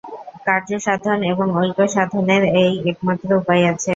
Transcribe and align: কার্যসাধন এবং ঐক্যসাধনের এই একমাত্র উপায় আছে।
কার্যসাধন 0.47 1.19
এবং 1.31 1.47
ঐক্যসাধনের 1.59 2.43
এই 2.61 2.71
একমাত্র 2.91 3.29
উপায় 3.41 3.63
আছে। 3.71 3.89